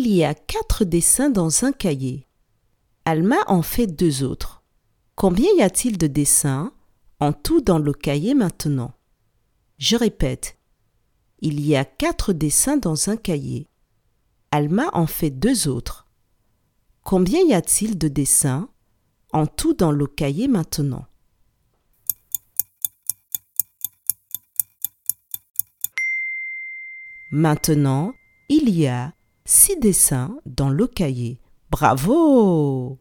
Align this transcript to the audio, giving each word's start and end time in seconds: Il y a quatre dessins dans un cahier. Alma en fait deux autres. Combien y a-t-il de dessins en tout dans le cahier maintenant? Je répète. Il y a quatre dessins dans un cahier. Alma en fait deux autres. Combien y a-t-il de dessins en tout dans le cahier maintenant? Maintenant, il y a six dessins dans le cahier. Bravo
Il 0.00 0.06
y 0.14 0.22
a 0.22 0.32
quatre 0.32 0.84
dessins 0.84 1.28
dans 1.28 1.64
un 1.64 1.72
cahier. 1.72 2.28
Alma 3.04 3.38
en 3.48 3.62
fait 3.62 3.88
deux 3.88 4.22
autres. 4.22 4.62
Combien 5.16 5.48
y 5.56 5.60
a-t-il 5.60 5.98
de 5.98 6.06
dessins 6.06 6.72
en 7.18 7.32
tout 7.32 7.62
dans 7.62 7.80
le 7.80 7.92
cahier 7.92 8.34
maintenant? 8.34 8.94
Je 9.78 9.96
répète. 9.96 10.56
Il 11.40 11.60
y 11.60 11.74
a 11.74 11.84
quatre 11.84 12.32
dessins 12.32 12.76
dans 12.76 13.10
un 13.10 13.16
cahier. 13.16 13.66
Alma 14.52 14.88
en 14.92 15.08
fait 15.08 15.30
deux 15.30 15.66
autres. 15.66 16.06
Combien 17.02 17.40
y 17.40 17.52
a-t-il 17.52 17.98
de 17.98 18.06
dessins 18.06 18.68
en 19.32 19.48
tout 19.48 19.74
dans 19.74 19.90
le 19.90 20.06
cahier 20.06 20.46
maintenant? 20.46 21.06
Maintenant, 27.32 28.14
il 28.48 28.70
y 28.70 28.86
a 28.86 29.12
six 29.48 29.80
dessins 29.80 30.36
dans 30.44 30.68
le 30.68 30.86
cahier. 30.86 31.40
Bravo 31.70 33.00